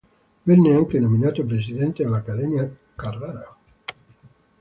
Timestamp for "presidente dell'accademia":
1.45-2.67